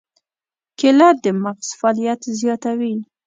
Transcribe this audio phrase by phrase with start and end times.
[0.79, 2.95] کېله د مغز فعالیت زیاتوي.